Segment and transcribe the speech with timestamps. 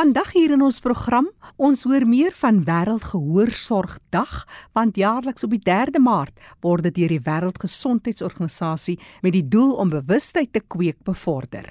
[0.00, 1.26] Vandag hier in ons program,
[1.60, 4.30] ons hoor meer van Wêreldgehoorsorgdag,
[4.72, 9.92] want jaarliks op die 3de Maart word dit deur die Wêreldgesondheidsorganisasie met die doel om
[9.92, 11.68] bewustheid te kweek bevorder.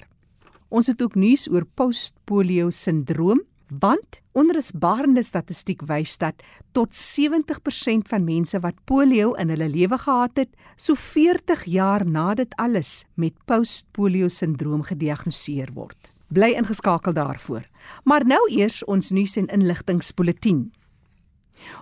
[0.70, 3.42] Ons het ook nuus oor postpolio sindroom,
[3.82, 10.38] want onrusbarende statistiek wys dat tot 70% van mense wat polio in hulle lewe gehad
[10.44, 16.14] het, so 40 jaar na dit alles met postpolio sindroom gediagnoseer word.
[16.30, 17.66] Bly ingeskakel daarvoor.
[18.04, 20.70] Maar nou eers ons nuus en inligtingspulsatie.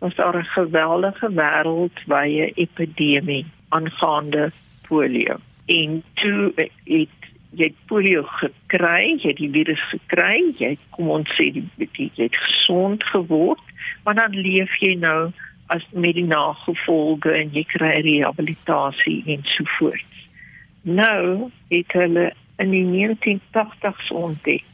[0.00, 4.52] was daar 'n geweldige wêreldwye epidemie aangaande
[4.88, 5.36] polio.
[5.66, 6.52] En toe
[6.84, 7.08] het
[7.50, 12.36] jy polio gekry, jy het die virus gekry, jy kom ons sê die jy het
[12.36, 13.66] gesond geword,
[14.04, 15.32] maar dan leef jy nou
[15.66, 20.14] as met die nagevolge en jy kry rehabilitasie en so voort.
[20.82, 24.66] Nou het hulle in die 1980s ontdek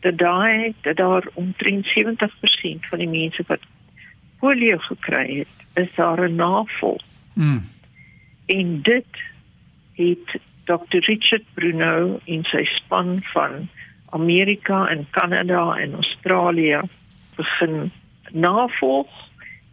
[0.00, 3.60] dat daai dat daar omtrent 70% van die mense wat
[4.38, 7.02] polio gekry het, is daar 'n navolg.
[7.34, 7.64] Mm.
[8.46, 9.12] En dit
[9.94, 13.68] het Dr Richard Bruno in sy span van
[14.10, 16.80] Amerika en Kanada en Australië
[17.36, 17.90] begin
[18.32, 19.08] navolg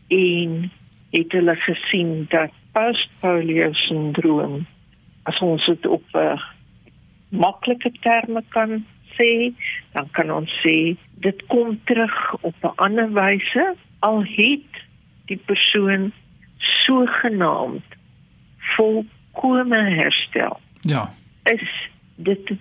[0.07, 0.71] en
[1.09, 4.65] het hulle gesien dat postpolio sindroom
[5.23, 6.41] as ons dit op 'n uh,
[7.29, 8.85] maklike terme kan
[9.17, 9.53] sê,
[9.91, 14.81] dan kan ons sê dit kom terug op 'n ander wyse al het
[15.25, 16.11] die persoon
[16.57, 17.83] sogenaamd
[18.75, 20.59] volkome herstel.
[20.81, 21.13] Ja.
[21.43, 22.51] Is dit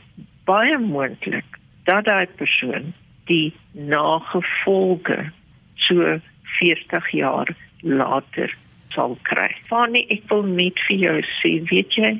[0.44, 2.92] baie moontlik dat daai persoon
[3.24, 5.30] die nagevolge
[5.74, 6.20] so
[6.58, 8.56] 40 jaar later
[8.94, 9.50] sal kry.
[9.68, 12.12] Fanny, ek wil net vir jou sê, weet jy,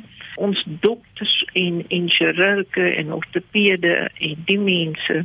[0.43, 5.23] ons dokters en en chirurge en ortopede en die mense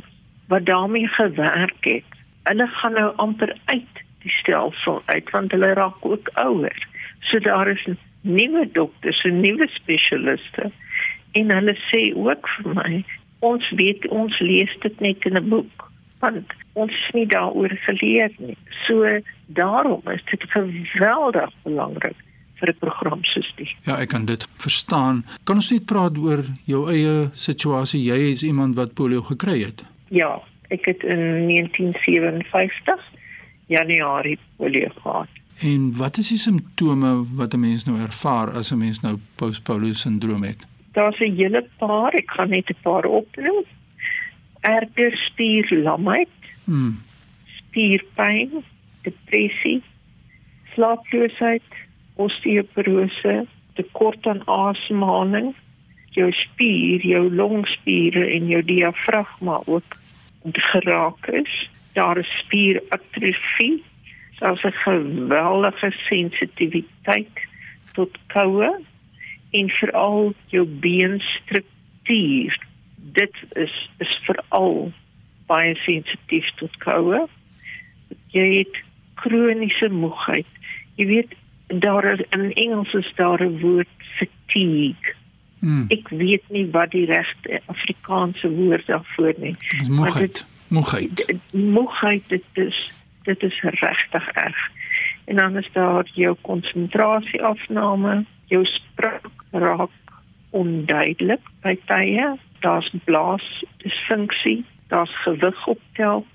[0.50, 6.04] wat daarmee gewerk het, hulle gaan nou amper uit die stelsel uit want hulle raak
[6.06, 6.86] ook ouer.
[7.20, 7.84] So daar is
[8.20, 10.70] nuwe dokters nuwe spesialiste
[11.32, 13.04] en hulle sê ook vir my
[13.46, 15.88] ons weet ons lees dit net in 'n boek
[16.20, 18.56] want ons is nie daaroor geleer nie.
[18.86, 22.16] So daarom is dit geweldig belangrik
[22.60, 23.76] vir 'n program soos die.
[23.84, 25.24] Ja, ek kan dit verstaan.
[25.44, 28.04] Kan ons net praat oor jou eie situasie?
[28.04, 29.84] Jy is iemand wat polio gekry het.
[30.08, 33.10] Ja, ek het in 1957
[33.66, 35.28] Januarie polio gehad.
[35.60, 39.92] En wat is die simptome wat 'n mens nou ervaar as 'n mens nou postpolio
[39.92, 40.66] sindroom het?
[40.92, 43.64] Daar's 'n hele paar, ek gaan net 'n paar opnoem.
[44.60, 46.28] Erger spierlamheid,
[46.64, 46.98] Hmm.
[47.44, 48.50] spierpyn,
[49.02, 49.82] depressie,
[50.74, 51.62] slaaploosheid,
[52.14, 55.54] osteoporose, tekort aan asemhaling,
[56.10, 59.96] jou spier, jou longspiere en jou diafragma ook
[60.44, 61.70] geraak is.
[61.92, 63.84] Daar is spieratrofie,
[64.38, 67.46] daar's 'n geweldige sensitiwiteit
[67.92, 68.80] tot koue
[69.50, 72.58] en veral jou beenstruktuur.
[72.96, 74.92] Dit is is veral
[75.46, 77.28] baie sensitief tot koue.
[78.26, 78.82] Jy het
[79.14, 80.46] kroniese moegheid.
[80.94, 81.34] Jy weet
[81.66, 83.88] daar is in Engels is daar 'n woord
[84.18, 85.09] fatigue.
[85.60, 85.84] Hmm.
[85.92, 89.56] Ek weet nie wat die regte Afrikaanse woord daarvoor nie.
[89.78, 90.44] Dis moegheid.
[90.68, 91.26] Moegheid.
[91.52, 92.92] Moegheid dit is
[93.28, 94.70] dit is regtig erg.
[95.24, 99.90] En dan is daar jou konsentrasieafname, jou spraak raak
[100.50, 106.26] onduidelik by tye, daar's blaasdisfunksie, daar's gewig optel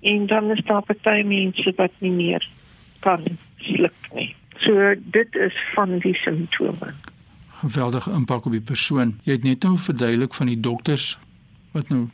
[0.00, 2.48] en dan is daar party mense wat nie meer
[3.00, 3.22] kan
[3.56, 4.34] sluk nie.
[4.64, 6.94] So dit is van die simptome.
[7.62, 9.16] Geweldige impak op die persoon.
[9.26, 11.14] Jy het net nou verduidelik van die dokters
[11.72, 12.08] wat nou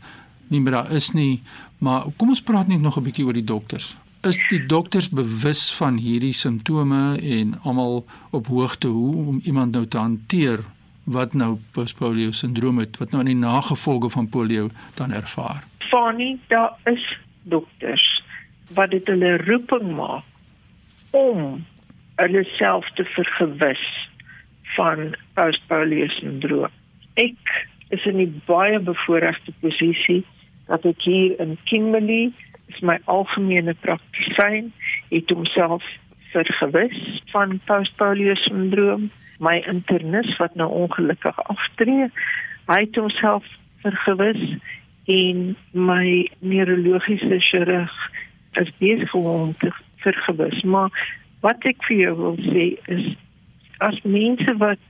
[0.48, 1.40] nie meer daar is nie,
[1.84, 3.96] maar kom ons praat net nog 'n bietjie oor die dokters.
[4.22, 9.86] Is die dokters bewus van hierdie simptome en almal op hoogte hoe om iemand nou
[9.86, 10.64] te hanteer
[11.04, 15.64] wat nou postpolio sindroom het, wat nou aan die nagevolge van polio dan ervaar?
[15.78, 18.22] Fanny, daar is dokters
[18.74, 20.24] wat dit hulle roeping maak
[21.10, 21.64] om
[22.16, 23.84] hulle self te vergewis
[24.76, 26.74] van postpolio sindroom.
[27.14, 27.54] Ek
[27.94, 30.24] is in 'n baie bevoordeelde posisie
[30.66, 32.32] dat ek hier in Kimberley
[32.66, 34.72] is my algemene praktisyn
[35.08, 35.84] het homself
[36.32, 39.10] vergewis van postpolio sindroom.
[39.38, 42.10] My internis wat nou ongelukkig aftree,
[42.66, 43.44] hy het homself
[43.82, 44.42] vergewis
[45.06, 47.94] en my neurologiese chirurg
[48.52, 50.62] is besig om hom te vergewis.
[50.62, 50.90] Maar
[51.40, 53.14] wat ek vir jou wil sê is
[53.78, 54.82] as mense wat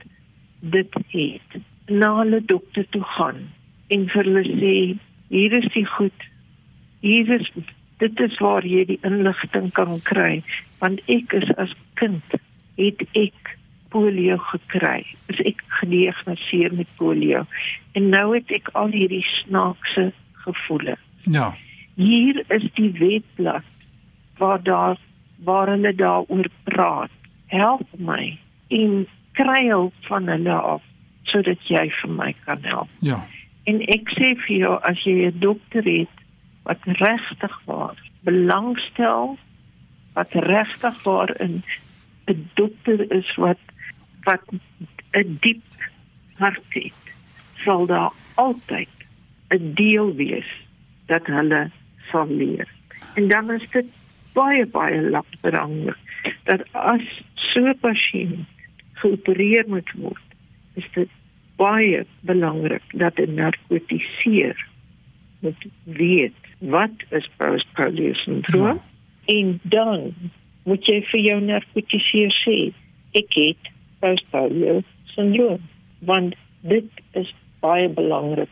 [0.59, 1.59] dit het
[1.89, 3.45] na hulle dokter toe gaan
[3.87, 4.75] en vir hulle sê
[5.29, 6.25] hier is die goed.
[7.01, 7.47] Hier is
[7.99, 10.41] dit is waar jy die inligting kan kry
[10.79, 12.37] want ek is as kind
[12.79, 13.55] het ek
[13.89, 15.03] polio gekry.
[15.33, 17.45] Is ek gediagnoseer met polio.
[17.97, 20.11] En nou het ek al hierdie snaakse
[20.45, 20.95] gevoele.
[21.25, 21.51] Ja.
[21.99, 23.67] hier is die webblad
[24.37, 24.97] waar daar
[25.43, 27.11] waar hulle daaroor praat.
[27.51, 28.37] Help my.
[28.67, 29.07] En
[29.39, 30.85] kry hulp van hulle af
[31.31, 32.89] sodat jy vir my kan help.
[33.05, 33.19] Ja.
[33.69, 36.15] En ek sê vir jou as jy 'n dokter het
[36.67, 37.97] wat regtig waar
[38.27, 39.37] belangstel
[40.13, 41.63] wat regtig waar in
[42.27, 43.61] 'n dokter is wat
[44.23, 44.43] wat
[45.13, 45.63] 'n diep
[46.37, 47.03] hart het,
[47.63, 48.95] sal daar altyd
[49.49, 50.49] 'n deel wees
[51.05, 51.71] dat hulle
[52.11, 52.67] sal leer.
[53.15, 53.85] En dan is dit
[54.33, 55.97] baie baie belangrik
[56.43, 58.58] dat as so 'n pasiënt
[59.01, 60.27] geopereer moet word,
[60.79, 61.09] is dit
[61.59, 64.67] baie belangrik dat 'n narkotiseer
[65.39, 68.83] moet weet wat is postpolio sindroom Ja.
[69.25, 70.13] en dan
[70.63, 72.73] moet jy vir jou narkotiseer sê
[73.11, 74.81] ek het postpolio
[75.15, 75.61] sindroom
[75.99, 78.51] want dit is baie belangrik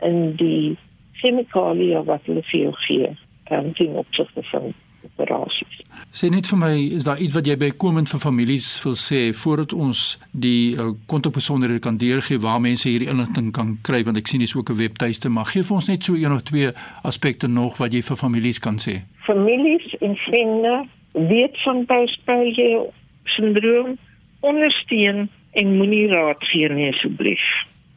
[0.00, 0.76] in die
[1.12, 3.08] chemikalie wat hulle vir jou gee
[3.50, 4.74] um, ten opsigte van
[5.06, 5.80] operasies.
[6.16, 9.74] Sê net vir my, is daar iets wat jy bykomend vir families wil sê voordat
[9.76, 14.40] ons die uh, kontobesonderhede kan deurgee waar mense hierdie inligting kan kry want ek sien
[14.40, 16.70] dis ook 'n webtuiste maar gee vir ons net so een of twee
[17.02, 19.04] aspekte nog wat jy vir families kan sê.
[19.28, 20.74] Families en vriende
[21.12, 22.92] weet van postpolio
[23.24, 23.96] sindroom
[24.40, 27.44] ondersteun en moenie raad gee nie asseblief.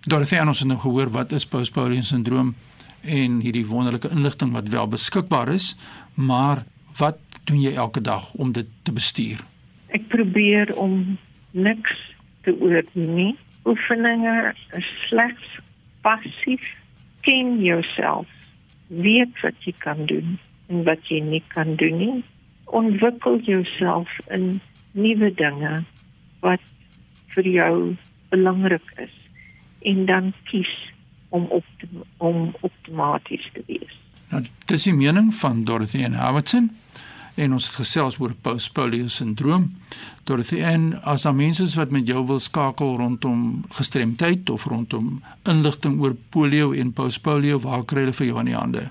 [0.00, 2.54] Dorothy het ons nou gehoor wat is postpolio sindroom
[3.02, 5.76] en hierdie wonderlike inligting wat wel beskikbaar is,
[6.14, 6.64] maar
[6.98, 9.40] wat doen jy elke dag om dit te bestuur?
[9.94, 11.18] Ek probeer om
[11.50, 11.94] niks
[12.44, 13.34] te oordoen nie.
[13.64, 15.58] Oefeninge is slegs
[16.02, 16.64] passief
[17.26, 18.28] ken jouself.
[18.88, 20.38] Weet wat jy kan doen
[20.68, 22.18] en wat jy nie kan doen nie.
[22.64, 24.58] Ontwikkel jouself in
[24.92, 25.82] nuwe dinge
[26.44, 26.64] wat
[27.34, 27.74] vir jou
[28.32, 29.14] belangrik is
[29.88, 30.70] en dan kies
[31.28, 33.96] om op te, om optimaties te wees.
[34.28, 36.70] Nou, dis die mening van Dorothy Ann Howardson
[37.38, 39.68] en ons het gesels oor postpolio sindroom.
[40.26, 45.22] Dorothy Ann, as daar mense is wat met jou wil skakel rondom gestremdheid of rondom
[45.48, 48.84] inligting oor polio en postpolio, waar kry hulle vir jou aan die hande?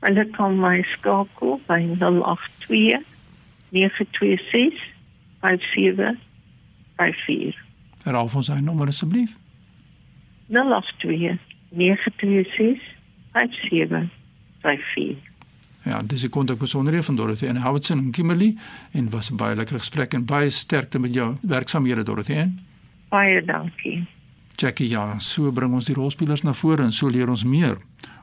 [0.00, 3.04] Hulle kan my skakel by 082
[3.70, 4.74] 926
[5.44, 7.56] 5754.
[8.04, 9.36] Herhaal ons sy nommer asseblief.
[10.50, 11.38] 082
[11.70, 12.80] 926
[13.32, 15.28] 5754.
[15.82, 18.56] Ja, dis ek kontak besonderhede van Dorothy en Howardson en Kimberley
[18.92, 22.32] en was 'n baie lekker gesprek en baie sterkte met jou werksamehede Dorothy.
[22.32, 22.58] En?
[23.08, 24.06] Baie dankie.
[24.56, 27.78] Jackie, ja, so bring ons die rolspelers na vore en so leer ons meer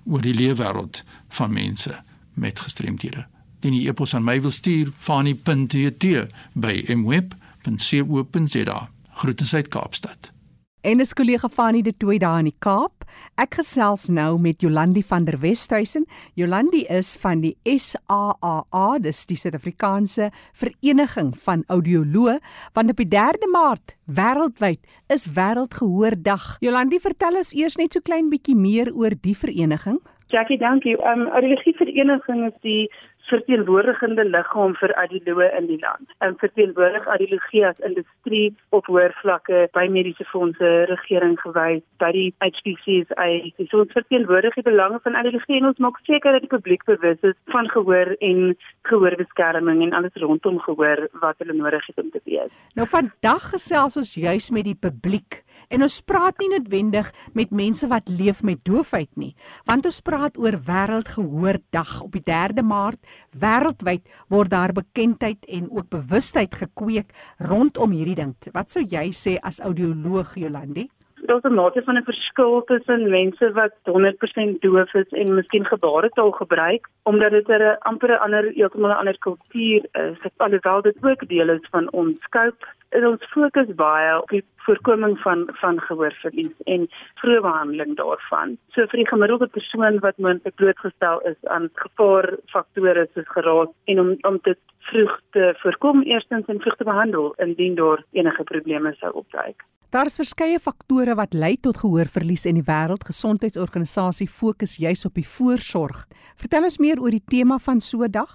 [0.06, 3.26] oor die leefwêreld van mense met gestremthede.
[3.60, 6.06] Dien die e-pos aan my wil stuur fani.tt
[6.54, 8.80] by mweb.co.za.
[9.18, 10.37] Groete uit Kaapstad.
[10.82, 13.04] En 'n kollega van die twee daar in die Kaap.
[13.36, 16.06] Ek gesels nou met Jolandi van der Westhuizen.
[16.34, 22.38] Jolandi is van die SAAA, dis die Suid-Afrikaanse Vereniging van Audioloë,
[22.74, 26.58] want op die 3de Maart wêreldwyd is Wêreldgehoordag.
[26.60, 30.00] Jolandi, vertel ons eers net so klein bietjie meer oor die vereniging.
[30.28, 30.98] Jackie, dankie.
[30.98, 32.92] Ehm um, Audiologie Vereniging is die
[33.32, 36.12] verteenwoordigende liggaam vir audioloë in die land.
[36.26, 42.28] En verteenwoordig audiologie as industrie op hoër vlakke by mediese fondse, regering gewys, by die
[42.44, 43.28] HPCSA.
[43.58, 47.20] Dis ons verteenwoordig die belange van audiologie en ons maak seker dat die publiek bewus
[47.22, 48.56] is van gehoor en
[48.90, 52.54] gehoorbeskerming en alles rondom gehoor wat hulle nodig het om te weet.
[52.80, 55.44] Nou vandag gesels ons juis met die publiek
[55.74, 59.34] en ons praat nie noodwendig met mense wat leef met doofheid nie,
[59.70, 63.00] want ons praat oor wêreldgehoordag op die 3de Maart
[63.32, 68.36] wêreldwyd word daar bekendheid en ook bewustheid gekweek rondom hierdie ding.
[68.54, 70.88] Wat sou jy sê as audioloog Jolandi?
[71.26, 76.32] Daar's 'n mate van 'n verskil tussen mense wat 100% doof is en miskien gebaretaal
[76.32, 80.18] gebruik omdat dit 'n amper 'n ander heeltemal 'n ander kultuur is.
[80.38, 85.20] Alhoewel dit ook deel is van ons scope, is ons fokus baie op die voorkoming
[85.20, 88.58] van van gehoorverlies en vroeë behandeling daarvan.
[88.74, 94.16] So vir die gemiddelde persoon wat moontlik blootgestel is aan gevaarfaktore soos geraas en om
[94.22, 99.14] om dit vroeg te voorkom eerstens en vroeg te behandel indien daar enige probleme sou
[99.14, 99.64] opduik.
[99.90, 105.24] Daar is verskeie faktore wat lei tot gehoorverlies en die Wêreldgesondheidsorganisasie fokus juis op die
[105.24, 106.02] voorsorg.
[106.36, 108.34] Vertel ons meer oor die tema van so 'n dag.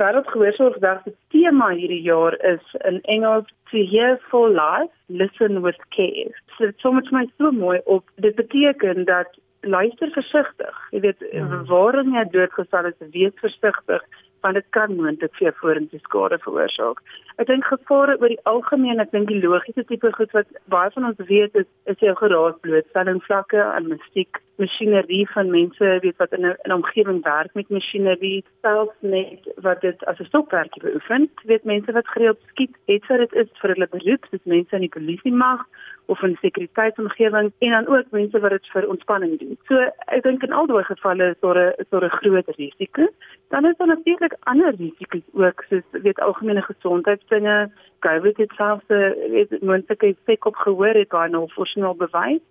[0.00, 6.32] Wêreldgehoorsorgdag se tema hierdie jaar is in Engels to hear for life, listen with care.
[6.56, 9.28] So dit soms my so mooi op dit beteken dat
[9.60, 10.88] luister versigtig.
[10.90, 11.66] Jy weet, mm.
[11.66, 14.02] waarin jy doodgesal is, wees versigtig
[14.44, 17.00] want dit kan moontlik vir jou vorentoe skade veroorsaak.
[17.42, 21.08] Ek dink gevare oor die algemeen, ek dink die logiese tipe goed wat baie van
[21.10, 26.36] ons weet is is jou geraas blootstelling vlakke aan musiek, masjinerie van mense weet wat
[26.36, 30.82] in 'n in 'n omgewing werk met masjinerie, selfs net wat dit as 'n stokperdjie
[30.82, 31.30] beoefen.
[31.44, 34.86] Weet mense wat gereeld skiet, het sy dit is vir hulle beroep, dis mense in
[34.86, 35.66] die polisie mag
[36.06, 39.58] of in sekuriteitsomgewing en dan ook mense wat dit vir ontspanning doen.
[39.68, 39.74] So
[40.06, 43.08] ek dink in al daai gevalle is daar 'n is daar 'n groot risiko.
[43.48, 50.06] Dan is daar natuurlik ander risiko's ook soos weet algemene gesondheidsdinge, COVID itself, weet moontlike
[50.06, 52.42] effek op gehoor het baie nou voorsnel bewys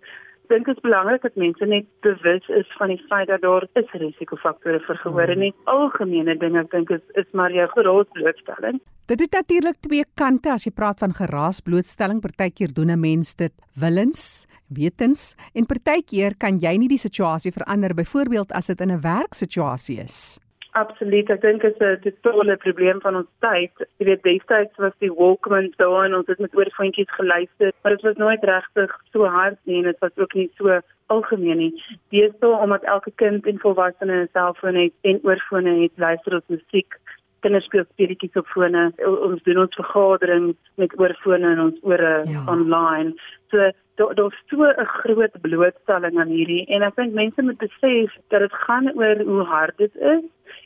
[0.52, 3.92] dink dit is belangrik dat mense net bewus is van die feit dat daar is
[3.92, 8.80] risikofaktore vir gehoor en nie algemene dinge dink is is maar jou geraasblootstelling.
[9.08, 13.52] Dit het natuurlik twee kante as jy praat van geraasblootstelling, partykeer doen 'n mens dit
[13.80, 19.00] willens, wetens en partykeer kan jy nie die situasie verander byvoorbeeld as dit in 'n
[19.00, 20.43] werksituasie is.
[20.74, 23.70] Absoluut, ek dink dit is 'n totale probleem van ons tyd.
[23.98, 28.02] Jy weet, destyds was die Walkman daar en ons het met oorfoontjies geluister, maar dit
[28.02, 31.82] was nooit regtig so hard nie en dit was ook nie so algemeen nie.
[32.10, 36.98] Deesdae omdat elke kind en volwassene 'n selfoon het en oorfone het, luister ons musiek.
[37.40, 38.92] Kinders speel speletjies op fone.
[39.06, 42.44] Ons doen ons vergaderings met oorfone en ons ore ja.
[42.48, 43.14] online.
[43.50, 48.10] So daar daar's so 'n groot blootstelling aan hierdie en ek dink mense moet besef
[48.28, 50.24] dat dit gaan oor hoe hard dit is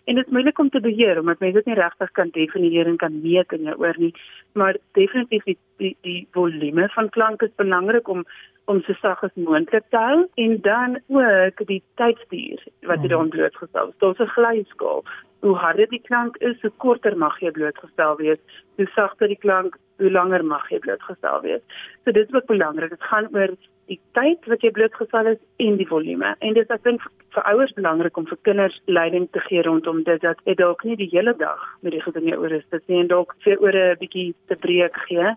[0.09, 2.97] En dit is moeilik om te beheer omdat mense dit nie regtig kan definieer en
[2.97, 4.15] kan meet in jou oor nie.
[4.57, 8.25] Maar definitief die die, die volume van klank is belangrik om
[8.73, 13.33] om so sag as moontlik te hou en dan ook die tydstuur wat jy daarin
[13.37, 13.99] blootgestel is.
[14.01, 15.05] Daar's 'n glyskaal.
[15.41, 18.41] Hoe harder die klank is, hoe korter mag jy blootgestel wees.
[18.77, 21.63] Hoe sagter die klank, hoe langer mag jy blootgestel wees.
[22.05, 22.91] So dit is ook belangrik.
[22.91, 23.57] Dit gaan oor
[23.89, 26.35] die tyd wat jy blootgestel is en die volume.
[26.45, 27.05] En dit is ek dink
[27.35, 30.97] vir ouers belangrik om vir kinders leiding te gee rondom dit dat jy dalk nie
[31.01, 33.57] die hele dag met die goed in jou oor is dit nie en dalk vir
[33.65, 35.35] oor 'n bietjie te breek gee.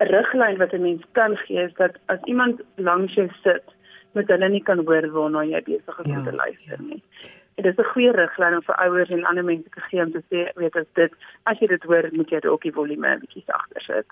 [0.00, 3.64] 'n Riglyn wat 'n mens kan gee is dat as iemand langs jou sit,
[4.12, 7.02] moet hulle nie kan hoor waarna jy besig is ja, om te luister nie.
[7.02, 7.28] Ja.
[7.56, 10.22] Dit is 'n goeie riglyn om vir ouers en ander mense te gee om te
[10.30, 11.12] sê, weet as dit
[11.44, 14.06] as jy dit hoor, moet jy dalk die volume 'n bietjie sagter sit.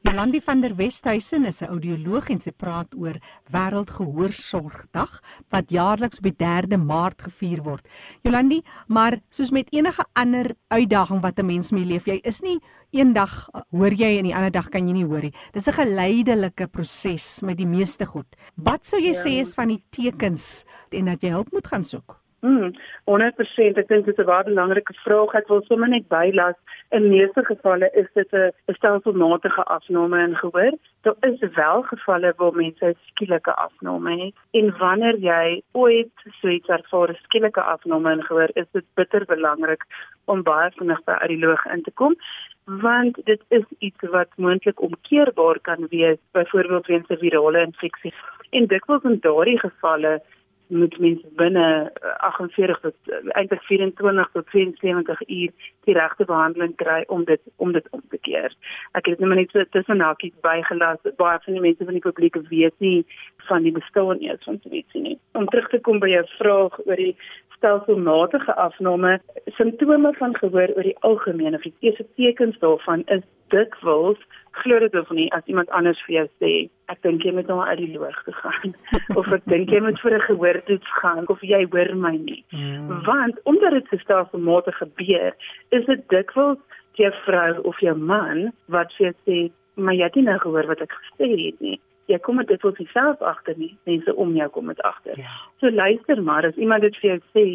[0.00, 3.18] Jolandi van der Westhuizen is 'n audioloog en sy praat oor
[3.52, 5.20] Wêreldgehoorsorgdag
[5.52, 7.84] wat jaarliks op die 3de Maart gevier word.
[8.22, 12.58] Jolandi, maar soos met enige ander uitdaging wat 'n mens mee leef, jy is nie
[12.92, 15.34] eendag hoor jy en die ander dag kan jy nie hoor nie.
[15.52, 18.36] Dis 'n geleidelike proses met die meeste goed.
[18.56, 19.22] Wat sou jy ja.
[19.22, 22.20] sê is van die tekens en dat jy hulp moet gaan soek?
[22.40, 22.70] Mm,
[23.04, 25.34] 100% ek dink dit is 'n baie belangrike vraag.
[25.34, 26.56] Ek wil sommer net bylas
[26.90, 30.72] in meeste gevalle is dit 'n stelselmatige afname in gehoor.
[31.02, 34.34] Daar is wel gevalle waar mense 'n skielike afname het.
[34.52, 39.24] En wanneer jy ooit so iets ervaar 'n skielike afname in gehoor, is dit bitter
[39.24, 39.84] belangrik
[40.24, 42.16] om baie vinnig by 'n audioloog in te kom
[42.64, 48.14] want dit is iets wat moontlik omkeerbaar kan wees byvoorbeeld weens 'n virale infeksie
[48.50, 50.22] en dikwels in daardie gevalle
[50.70, 55.50] moet mense binne 48 eh, tot eh, eintlik 24 tot 72 uur
[55.88, 58.54] die regte behandeling kry om dit om dit om te keer.
[58.98, 62.38] Ek het net net so tussen hakies bygelas baie van die mense van die publiek
[62.48, 63.04] weet nie
[63.48, 65.18] van die bestaan eers van dit nie.
[65.32, 67.16] Om terug te kom by jou vraag oor die
[67.60, 69.18] stelselmatige afname,
[69.56, 74.20] simptome van gehoor oor die algemeen of die eerste tekens daarvan is dikwels
[74.62, 76.52] glo dit of nie as iemand anders vir jou sê
[76.92, 78.74] ek dink jy moet nou uit die loog te gaan
[79.20, 82.42] of ek dink jy moet vir 'n gehoortoets gaan of jy hoor my nie.
[82.50, 83.04] Mm.
[83.06, 85.32] want omdat dit stelselmatig gebeur
[85.70, 86.58] is dit dikwels
[87.00, 89.38] jou vrou of jou man wat vir jou sê
[89.76, 92.72] maar jy het nie nou gehoor wat ek gesê het nie jy kom dit vir
[92.72, 95.36] jouself agter nie mense om jou kom dit agter ja.
[95.60, 97.46] so luister maar as iemand dit vir jou sê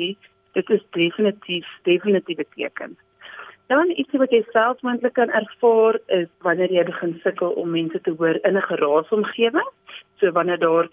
[0.53, 2.97] dit is definitief definitief beteken
[3.67, 8.01] Dan iets wat jy self moontlik kan ervaar is wanneer jy begin sukkel om mense
[8.05, 9.69] te hoor in 'n geraasomgewing.
[10.19, 10.89] So wanneer daar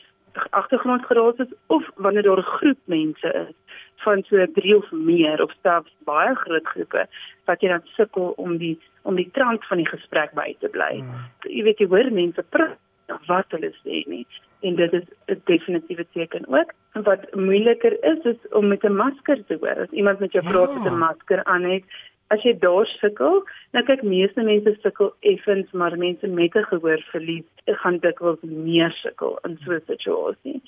[0.51, 3.55] agtergrondgeraas is of wanneer daar 'n groep mense is
[3.97, 7.07] van so 3 of meer of selfs baie groot groepe
[7.45, 10.97] wat jy dan sukkel om die om die trant van die gesprek by te bly.
[10.99, 11.29] Hmm.
[11.41, 12.79] Jy weet jy hoor mense praat
[13.27, 14.27] wat hulle sê nie
[14.63, 16.71] en dit is 'n definitiewe teken ook.
[16.93, 19.79] En wat moeiliker is is om met 'n masker te hoor.
[19.85, 20.79] As iemand met jou praat ja.
[20.79, 21.85] met 'n masker aan het,
[22.27, 27.45] as jy daar sukkel, nou kyk meeste mense sukkel effens, maar mense met 'n gehoorverlies
[27.65, 30.63] gaan dikwels meer sukkel in so 'n situasie.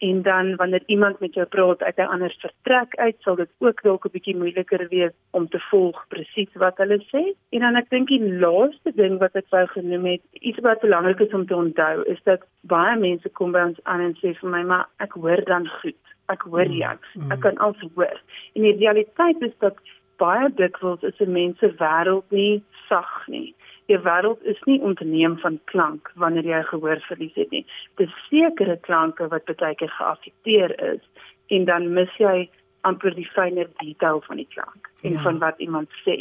[0.00, 3.82] En dan wanneer iemand met jou praat uit 'n ander vertrek uit, sal dit ook
[3.82, 7.22] dalk 'n bietjie moeiliker wees om te volg presies wat hulle sê.
[7.50, 11.20] En dan ek dink die laaste ding wat ek wou genoem het, iets wat belangrik
[11.20, 14.50] is om te onthou, is dat baie mense kom by ons aan en sê vir
[14.50, 16.02] my, "Maar ek hoor dan goed.
[16.28, 16.96] Ek hoor jou.
[17.14, 17.42] Mm, ek mm.
[17.42, 18.20] kan alles hoor."
[18.54, 19.76] En die realiteit is dat
[20.16, 23.54] baie dikwels is 'n mens se wêreld nie sag nie.
[23.90, 27.64] Jou wêreld is nie ontneem van klank wanneer jy gehoorverlies het nie.
[27.98, 31.02] Dis sekere klanke wat baie keer geaffekteer is
[31.50, 32.48] en dan mis jy
[32.86, 35.22] amper die fynere detail van die klank en ja.
[35.26, 36.16] van wat iemand sê.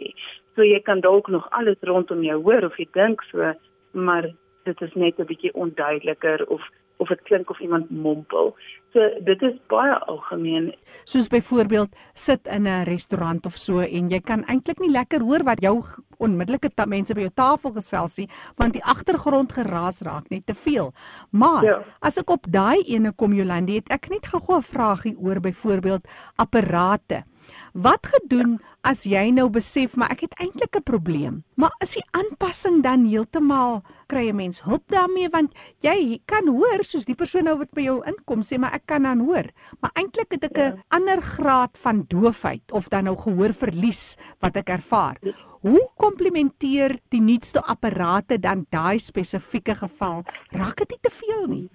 [0.55, 3.53] So jy kan dalk nog alles rondom jou hoor of jy dink so,
[3.91, 4.27] maar
[4.65, 6.61] dit is net 'n bietjie onduideliker of
[6.99, 8.53] of dit klink of iemand mompel.
[8.93, 10.71] So dit is baie algemeen.
[11.07, 15.43] Soos byvoorbeeld sit in 'n restaurant of so en jy kan eintlik nie lekker hoor
[15.43, 15.83] wat jou
[16.17, 20.93] onmiddellike mense by jou tafel gesels nie want die agtergrond geraas raak net te veel.
[21.31, 21.83] Maar ja.
[22.01, 26.07] as ek op daai ene kom Jolandi het ek net gou 'n vraagie oor byvoorbeeld
[26.35, 27.23] apparate.
[27.73, 32.05] Wat gedoen as jy nou besef maar ek het eintlik 'n probleem, maar is die
[32.11, 37.43] aanpassing dan heeltemal kry 'n mens hulp daarmee want jy kan hoor soos die persoon
[37.43, 39.45] nou wat by jou inkom sê maar ek kan dan hoor,
[39.81, 40.83] maar eintlik het ek 'n ja.
[40.89, 45.17] ander graad van doofheid of dan nou gehoorverlies wat ek ervaar.
[45.61, 50.23] Hoe komplementeer die nuutste apparate dan daai spesifieke geval?
[50.51, 51.69] Raak dit nie te veel nie?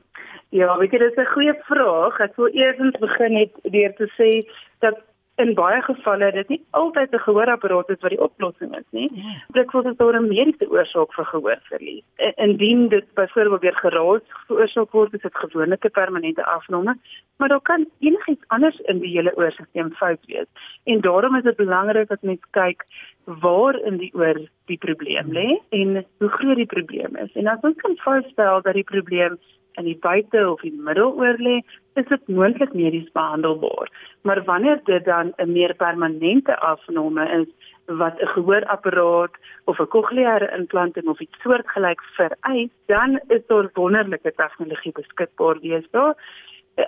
[0.55, 2.21] Ja, weet jy, dis 'n goeie vraag.
[2.21, 4.47] Ek wil eers begin het deur te sê
[4.81, 4.97] dat
[5.43, 9.11] in baie gevalle dit nie altyd 'n gehoorapparaat is wat die oplossing is nie.
[9.15, 9.35] Ja.
[9.57, 12.05] Dikwels is daar 'n mediese oorsaak vir gehoorverlies.
[12.37, 16.99] Indien dit byvoorbeeld weer geraas veroorsaak word, is dit gewoonlik 'n permanente afname,
[17.37, 20.47] maar daar kan enigiets anders in die hele oorstelsel fout wees.
[20.85, 22.85] En daarom is dit belangrik dat mens kyk
[23.25, 27.33] waar in die oor die probleem lê en hoe groot die probleem is.
[27.33, 29.39] En as ons kan vasstel dat die probleem
[29.79, 31.61] in die buite of die middeloor lê,
[32.01, 33.91] is dit moontlik medies behandelbaar.
[34.23, 37.49] Maar wanneer dit dan 'n meer permanente afname is
[37.87, 39.35] wat 'n gehoorapparaat
[39.65, 46.15] of 'n kokleaire implanting of iets soortgelyks vereis, dan is daar wonderlike tegnologie beskikbaar deesdae.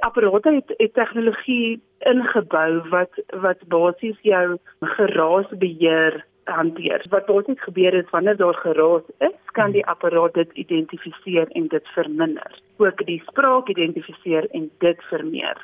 [0.01, 7.05] Apparate het, het tegnologie ingebou wat wat basies jou geraasbeheer hanteer.
[7.11, 11.89] Wat basies gebeur is wanneer daar geraas is, kan die apparaat dit identifiseer en dit
[11.95, 12.61] verminder.
[12.77, 15.61] Ook die spraak identifiseer en dit vermeer.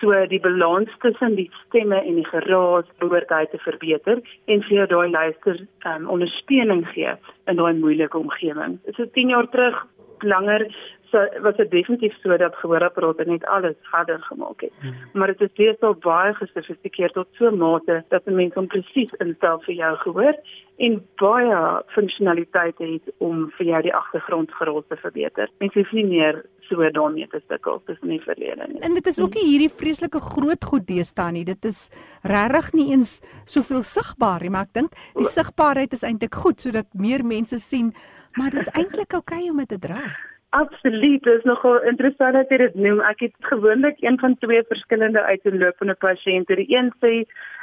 [0.00, 4.86] So die balans tussen die stemme en die geraas behoort hy te verbeter en vir
[4.90, 5.60] daai luister
[5.90, 7.14] um, ondersteuning gee
[7.50, 8.78] in daai moeilike omgewing.
[8.86, 9.86] Is 10 jaar terug
[10.22, 10.97] langer so
[11.42, 14.72] was dit definitief so dat gehoorapparate net alles harder gemaak het.
[14.80, 14.94] Hmm.
[15.12, 19.12] Maar dit is al baie gesofistikeerd tot so 'n mate dat 'n mens hom presies
[19.18, 20.36] instel vir jou gehoor
[20.76, 25.50] en baie funksionaliteite het om vir jou die agtergrondgeruis te verbeter.
[25.58, 28.80] Mens hoef nie meer so daarmee te sukkel tussen in die verlede nie.
[28.80, 31.44] En dit is ook nie hierdie vreeslike groot goed deesdae nie.
[31.44, 31.88] Dit is
[32.22, 36.86] regtig nie eens soveel sigbaar nie, maar ek dink die sigbaarheid is eintlik goed sodat
[36.94, 37.94] meer mense sien,
[38.36, 40.04] maar dis eintlik oukei okay om dit te dra.
[40.50, 43.02] Absoluut, dit is nogal interessant dat jy dit noem.
[43.04, 46.56] Ek het gewoonlik een van twee verskillende uitlopende pasiënte.
[46.56, 47.12] Die een sê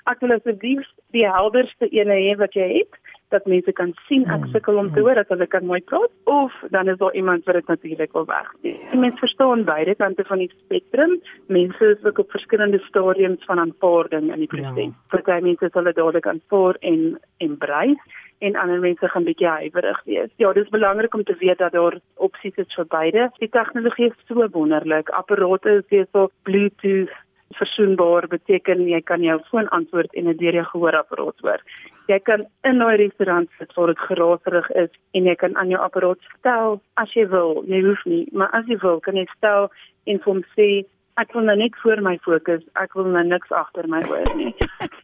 [0.06, 3.00] ek wil asseblief die helderste een hê wat jy het
[3.34, 5.06] dat mense kan sien ek mm, sukkel om te mm.
[5.08, 8.28] hoor dat hulle kan mooi praat of dan is daar iemand wat dit natuurlik wil
[8.30, 8.52] weg.
[8.62, 11.18] Die mense verstaan beide kante van die spektrum.
[11.48, 14.78] Mense is ook op verskillende stadiums van aanvaarding in die proses.
[14.78, 14.94] Ja.
[15.16, 20.32] Party mense sal dit dadelik aanvaar en embrace en ander mense gaan bietjie huiwerig wees.
[20.42, 23.30] Ja, dis belangrik om te weet dat daar opsies is vir beide.
[23.40, 25.10] Die tegnologie is so wonderlik.
[25.10, 27.14] Apparate is so Bluetooth
[27.54, 31.62] versoenbaar beteken jy kan jou foon antwoord en dit deur jou gehoorapparaat hoor.
[32.10, 35.82] Jy kan in 'n restaurant sit waar dit geraaserig is en jy kan aan jou
[35.82, 37.64] apparaat stel as jy wil.
[37.68, 39.72] Jy hoef nie, maar as jy wil, kan jy stel
[40.06, 40.86] en hom sê
[41.22, 42.64] ek wil nou net voor my fokus.
[42.82, 44.52] Ek wil nou niks agter my oor nie.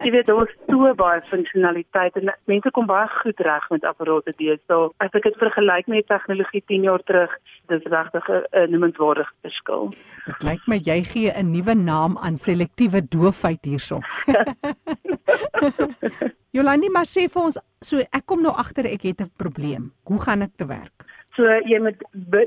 [0.03, 4.33] Jy weet daar is so baie funksionaliteit en mense kom baie goed reg met apparate
[4.37, 4.67] deesdae.
[4.67, 7.31] So, as ek dit vergelyk met tegnologie 10 jaar terug,
[7.71, 9.93] dis regtig 'n noemenswaardige verskil.
[10.25, 14.01] Dit lyk my jy gee 'n nuwe naam aan selektiewe doofheid hierso.
[16.55, 19.93] Jolandi, maar sê vir ons, so ek kom nou agter ek het 'n probleem.
[20.03, 21.10] Hoe gaan ek te werk?
[21.35, 21.95] So jy moet